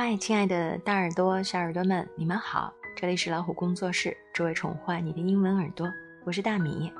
[0.00, 2.72] 嗨，亲爱的大耳朵、小耳朵们，你们好！
[2.94, 5.92] 这里是老虎工作室，只为宠坏你的英文耳朵，
[6.24, 6.92] 我是大米。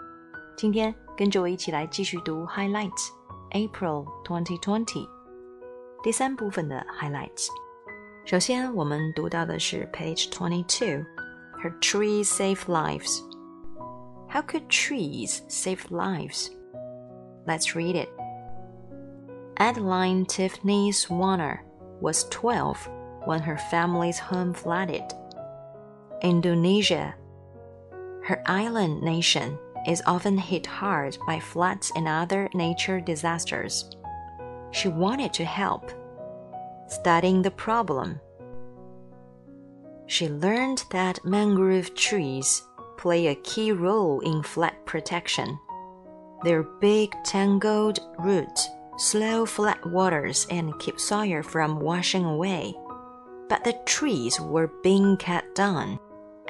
[0.56, 3.10] 今天跟着我一起来继续读 Highlights
[3.52, 5.08] April 2020
[6.02, 7.46] 第三部分的 Highlights。
[8.24, 13.20] 首先，我们读到的是 Page 22，Her trees save lives。
[14.28, 16.48] How could trees save lives?
[17.46, 18.08] Let's read it.
[19.54, 21.60] Adeline Tiffanie Suwana
[22.00, 22.88] was 12
[23.24, 25.04] when her family's home flooded.
[26.22, 27.14] Indonesia,
[28.24, 33.90] her island nation, is often hit hard by floods and other nature disasters.
[34.70, 35.90] She wanted to help.
[36.88, 38.20] Studying the problem,
[40.06, 42.62] she learned that mangrove trees
[42.96, 45.58] play a key role in flood protection.
[46.44, 52.74] Their big tangled roots slow flat waters and keep soil from washing away.
[53.48, 55.98] But the trees were being cut down.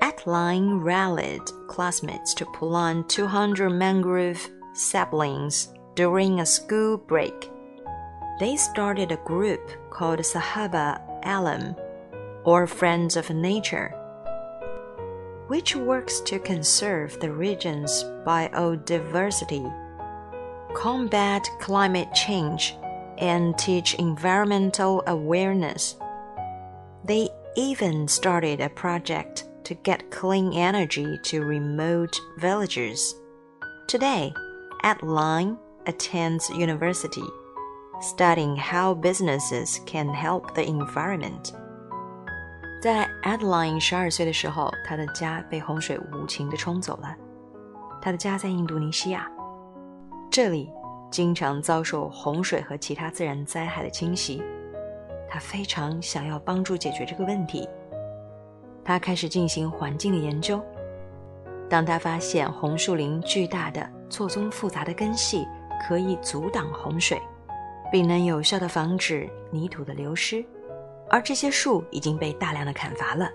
[0.00, 7.50] Adeline rallied classmates to pull on 200 mangrove saplings during a school break.
[8.40, 11.76] They started a group called Sahabat Alam,
[12.44, 13.94] or Friends of Nature,
[15.48, 19.87] which works to conserve the region's biodiversity
[20.75, 22.75] combat climate change,
[23.17, 25.95] and teach environmental awareness.
[27.05, 33.15] They even started a project to get clean energy to remote villages.
[33.87, 34.33] Today,
[34.81, 37.23] Adeline attends university,
[38.01, 41.53] studying how businesses can help the environment.
[42.81, 47.15] 在 Adeline 十二岁的时候，她的家被洪水无情地冲走了。
[48.01, 49.29] 她的家在印度尼西亚。
[50.38, 50.72] 这里
[51.10, 54.40] 经常遭受洪水和其他自然灾害的侵袭，
[55.28, 57.68] 他非常想要帮助解决这个问题。
[58.84, 60.64] 他开始进行环境的研究。
[61.68, 65.44] 当他发现红树林巨大的、错综复杂的根系
[65.88, 67.20] 可以阻挡洪水，
[67.90, 70.44] 并能有效地防止泥土的流失，
[71.10, 73.28] 而这些树已经被大量的砍伐了。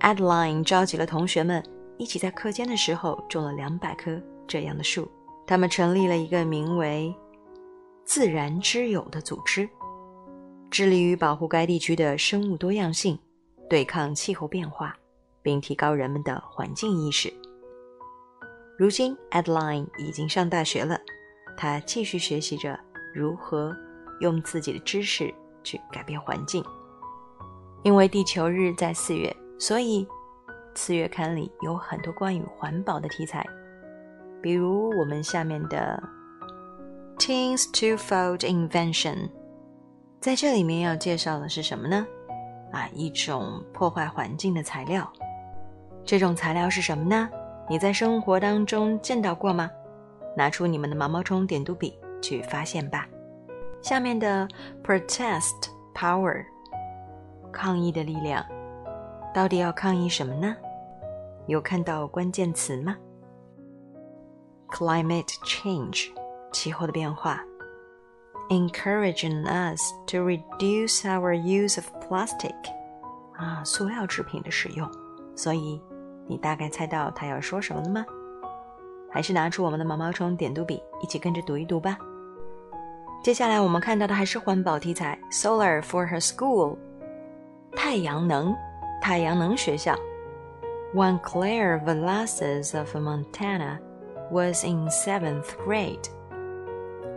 [0.00, 1.62] Adeline 召集了同学们，
[1.98, 4.18] 一起在课间的时候种了两百棵
[4.48, 5.06] 这样的树。
[5.46, 7.14] 他们成立了一个名为
[8.04, 9.68] “自然之友”的组织，
[10.70, 13.18] 致力于保护该地区的生物多样性，
[13.68, 14.96] 对抗气候变化，
[15.42, 17.32] 并提高人们的环境意识。
[18.78, 20.98] 如今，Adeline 已经上大学了，
[21.56, 22.78] 他继续学习着
[23.14, 23.76] 如何
[24.20, 26.64] 用自己的知识去改变环境。
[27.82, 30.08] 因为地球日在四月，所以
[30.74, 33.46] 四月刊里有很多关于环保的题材。
[34.44, 35.98] 比如我们下面的
[37.16, 39.30] Teens Twofold Invention，
[40.20, 42.06] 在这里面要介绍的是什么呢？
[42.70, 45.10] 啊，一种破坏环境的材料。
[46.04, 47.26] 这种材料是什么呢？
[47.70, 49.70] 你在生活当中见到过吗？
[50.36, 53.08] 拿出你们的毛毛虫点读笔去发现吧。
[53.80, 54.46] 下面的
[54.84, 56.44] Protest Power，
[57.50, 58.44] 抗议的力量，
[59.32, 60.54] 到底要抗议什么呢？
[61.46, 62.94] 有看到关键词吗
[64.73, 66.09] ？climate change
[66.51, 67.41] 气候的变化，
[68.49, 72.55] encouraging us to reduce our use of plastic
[73.35, 74.89] 啊，塑料制品的使用。
[75.35, 75.81] 所以
[76.27, 78.05] 你大概猜到他要说什么了吗？
[79.11, 81.97] 还是拿出我们的毛毛虫点读笔，一起跟着读一读吧。
[83.23, 86.77] 接下来我们看到的还是环保题材，Solar for her school，
[87.75, 88.55] 太阳能，
[89.01, 89.95] 太阳能学校。
[90.93, 93.79] One Claire Velasquez of Montana
[94.31, 96.07] was in seventh grade.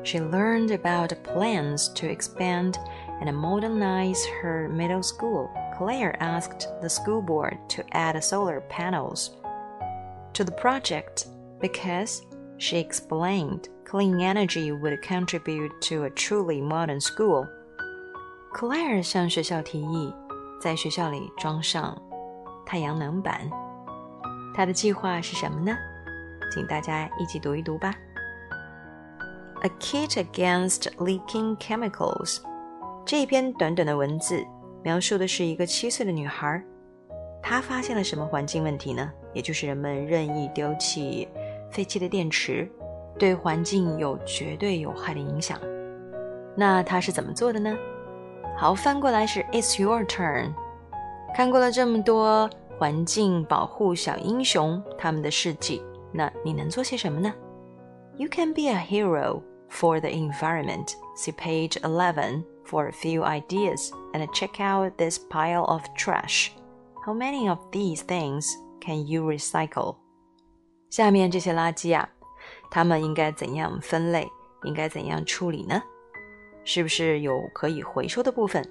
[0.03, 2.79] She learned about plans to expand
[3.21, 5.51] and modernize her middle school.
[5.79, 9.37] Claire asked the school board to add solar panels
[10.33, 11.27] to the project
[11.61, 12.23] because,
[12.59, 17.47] she explained, clean energy would contribute to a truly modern school.
[18.55, 20.13] Claire 向学校提议，
[20.61, 21.97] 在学校里装上
[22.67, 23.49] 太阳能板。
[24.55, 25.77] 她的计划是什么呢？
[26.52, 27.94] 请大家一起读一读吧。
[29.62, 32.40] A kit against leaking chemicals。
[33.06, 34.46] 这一篇短短的文字
[34.84, 36.64] 描述的是一个七岁的女孩，
[37.42, 39.12] 她发现了什么环境问题呢？
[39.34, 41.28] 也就是人们任意丢弃
[41.72, 42.70] 废弃的电池，
[43.18, 45.60] 对环境有绝对有害的影响。
[46.56, 47.76] 那她是怎么做的呢？
[48.58, 50.54] 好，翻过来是 It's your turn。
[51.36, 55.84] 看过了这么多环境保护小英雄他们的事迹。
[56.13, 57.33] 那你能做些什么呢？
[58.17, 60.93] You can be a hero for the environment.
[61.17, 66.51] See page eleven for a few ideas and check out this pile of trash.
[67.05, 68.47] How many of these things
[68.81, 69.97] can you recycle?
[70.91, 72.09] 下面这些垃圾啊，
[72.71, 74.29] 它们应该怎样分类？
[74.65, 75.83] 应该怎样处理呢？
[76.65, 78.63] 是不是有可以回收的部分？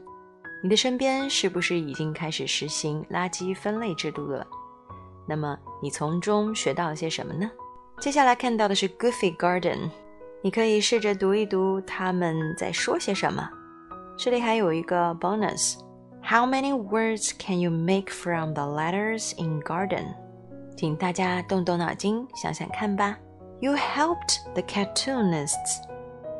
[0.63, 4.45] 你的身边是不是已经开始实行垃圾分类制度了？
[5.27, 7.50] 那么你从中学到了些什么呢？
[8.00, 9.89] 接下来看到的是 Goofy Garden，
[10.41, 13.47] 你可以试着读一读他们在说些什么。
[14.18, 20.13] 这里还有一个 bonus，How many words can you make from the letters in garden？
[20.75, 23.18] 请大家动动脑筋想想看吧。
[23.59, 25.79] You helped the cartoonists.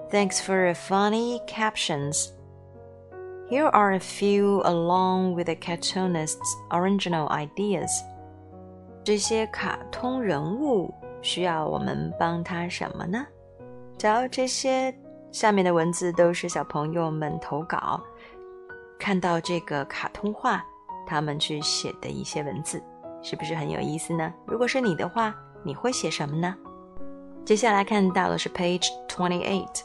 [0.10, 2.30] Thanks for the funny captions.
[3.50, 6.40] Here are a few along with the cartoonists'
[6.70, 7.92] original ideas.
[9.07, 10.93] 这些卡通人物
[11.23, 13.25] 需要我们帮他什么呢？
[13.97, 14.93] 瞧，这些
[15.31, 18.03] 下面的文字都是小朋友们投稿，
[18.99, 20.61] 看到这个卡通画，
[21.07, 22.83] 他们去写的一些文字，
[23.23, 24.35] 是不是很有意思呢？
[24.45, 25.33] 如果是你的话，
[25.63, 26.53] 你会写什么呢？
[27.45, 29.83] 接下来看到的是 page twenty eight。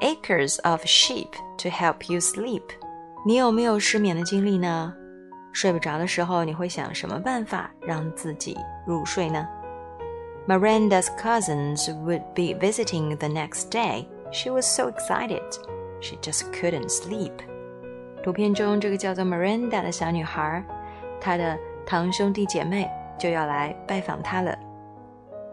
[0.00, 2.62] Acres of sheep to help you sleep。
[3.26, 4.94] 你有没有失眠的经历呢？
[5.55, 9.47] 睡不着的时候，你会想什么办法让自己入睡呢？
[10.47, 14.05] Miranda's cousins would be visiting the next day.
[14.31, 15.43] She was so excited,
[15.99, 17.33] she just couldn't sleep.
[18.23, 20.63] 图片中这个叫做 Miranda 的小女孩，
[21.19, 22.89] 她的堂兄弟姐妹
[23.19, 24.57] 就要来拜访她了。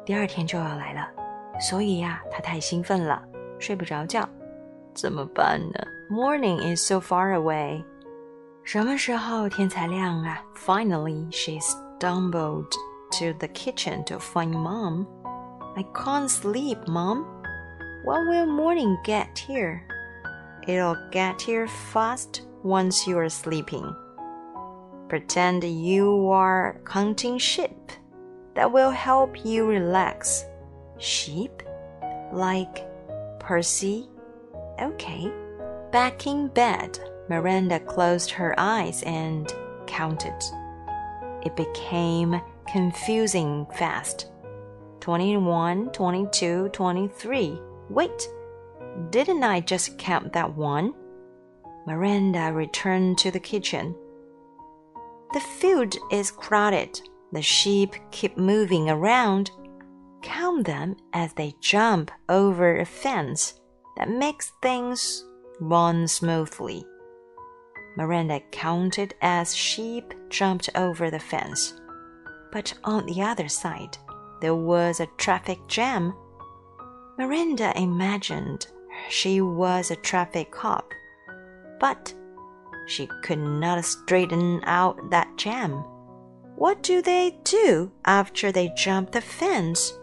[0.07, 1.09] 第二天就要来了，
[1.61, 3.23] 所以呀，他太兴奋了，
[3.59, 4.27] 睡不着觉，
[4.95, 5.81] 怎么办呢？
[6.11, 7.85] Morning is so far away，
[8.63, 10.43] 什么时候天才亮啊？
[10.55, 12.71] Finally, she stumbled
[13.11, 15.07] to the kitchen to find Mom.
[15.77, 17.25] I can't sleep, Mom.
[18.05, 19.83] When will morning get here?
[20.67, 23.95] It'll get here fast once you are sleeping.
[25.09, 27.93] Pretend you are counting sheep
[28.55, 30.45] that will help you relax.
[30.99, 31.63] Sheep?
[32.33, 32.85] Like
[33.41, 34.09] Percy?
[34.79, 35.33] Okay.
[35.91, 36.99] Back in bed,
[37.30, 39.54] Miranda closed her eyes and
[39.88, 40.38] counted.
[41.44, 44.28] It became confusing fast.
[45.00, 47.62] 21, 22, 23.
[47.90, 48.30] Wait,
[49.10, 50.94] didn't I just count that one?
[51.86, 53.96] Miranda returned to the kitchen.
[55.34, 59.52] The field is crowded, the sheep keep moving around.
[60.22, 63.60] Count them as they jump over a fence
[63.98, 65.26] that makes things
[65.60, 66.86] run smoothly.
[67.96, 71.80] Miranda counted as sheep jumped over the fence.
[72.52, 73.98] But on the other side,
[74.42, 76.14] there was a traffic jam.
[77.18, 78.68] Miranda imagined
[79.10, 80.92] she was a traffic cop,
[81.80, 82.14] but
[82.88, 85.84] she could not straighten out that jam.
[86.56, 89.94] What do they do after they jump the fence?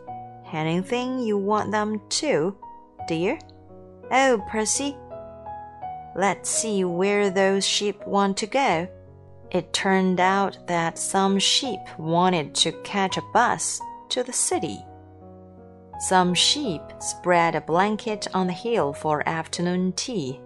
[0.52, 2.56] Anything you want them to,
[3.06, 3.38] dear?
[4.10, 4.96] Oh, Percy.
[6.16, 8.88] Let's see where those sheep want to go.
[9.50, 13.80] It turned out that some sheep wanted to catch a bus
[14.10, 14.78] to the city.
[16.00, 20.40] Some sheep spread a blanket on the hill for afternoon tea,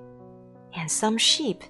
[0.75, 1.63] and some sheep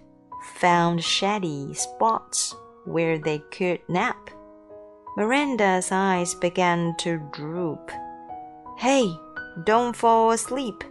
[0.54, 4.30] found shady spots where they could nap.
[5.16, 7.90] Miranda's eyes began to droop.
[8.78, 9.14] Hey,
[9.64, 10.82] don't fall asleep.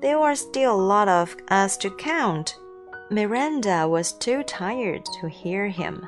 [0.00, 2.54] There are still a lot of us to count.
[3.10, 6.00] Miranda was too tired to hear him.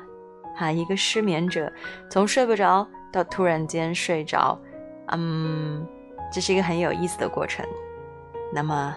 [0.55, 1.71] 哈，一个失眠者
[2.09, 4.57] 从睡不着到突然间睡着，
[5.11, 5.85] 嗯，
[6.31, 7.63] 这是一个很有意思的过程。
[8.51, 8.95] 那么，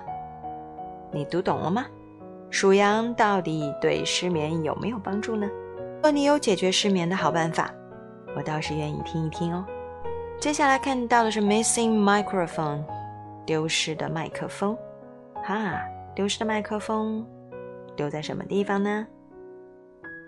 [1.13, 1.85] 你读懂了吗？
[2.51, 5.47] 数羊到底对失眠有没有帮助呢？
[6.03, 7.71] 若你有解决失眠的好办法，
[8.35, 9.63] 我倒是愿意听一听哦。
[10.41, 12.83] 接下来看到的是 missing microphone，
[13.45, 14.75] 丢失的麦克风。
[15.47, 15.81] 哈，
[16.13, 17.25] 丢失的麦克风
[17.95, 19.07] 丢在什么地方呢？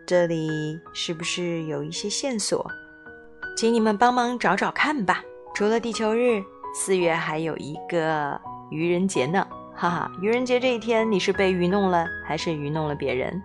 [0.06, 2.64] 这里是不是有一些线索？
[3.56, 5.20] 请你们帮忙找找看吧。
[5.56, 6.40] 除了地球日，
[6.72, 9.44] 四月还有一个愚人节呢。
[9.74, 13.42] 哈哈，愚人节这一天，你是被愚弄了，还是愚弄了别人？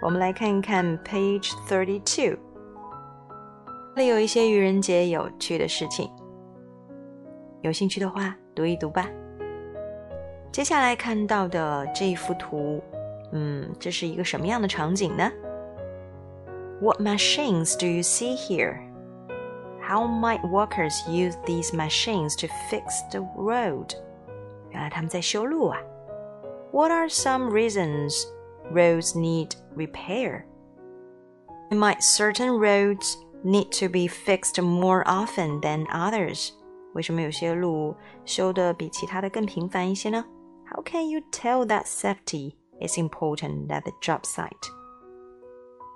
[0.00, 2.38] 我们来看一看 page thirty two，
[3.94, 6.10] 这里有一些愚人节有趣的事情，
[7.60, 9.10] 有兴趣的话读一读吧。
[10.51, 12.81] 接下来看到的这幅图，
[13.31, 15.31] 嗯，这是一个什么样的场景呢？
[16.81, 18.79] What machines do you see here?
[19.81, 23.95] How might workers use these machines to fix the road?
[24.71, 25.79] 原来他们在修路啊。
[26.71, 28.25] What are some reasons
[28.71, 30.43] roads need repair?
[31.69, 36.49] Might certain roads need to be fixed more often than others?
[36.93, 40.23] 为什么有些路修的比其他的更频繁一些呢
[40.74, 44.70] ？How can you tell that safety is important at the job site?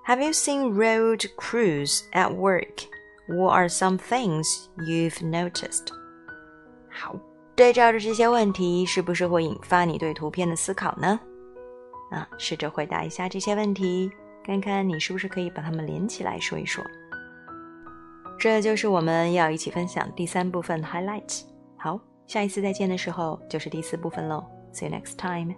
[0.04, 2.84] Have you seen road crews at work?
[3.26, 5.88] What are some things you've noticed?
[6.90, 7.18] 好，
[7.56, 11.18] 对照着这些问题，是不是会引发你对图片的思考呢？
[12.10, 14.10] 啊，试着回答一下这些问题，
[14.44, 16.84] 看看你是不是可以把它们连起来说一说。
[18.38, 21.44] 这就是我们要一起分享第三部分 Highlights。
[21.78, 24.44] 好，下一次再见的时候就是第四部分喽。
[24.72, 25.56] See you next time.